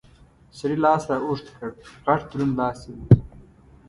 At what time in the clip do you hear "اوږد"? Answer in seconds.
1.25-1.47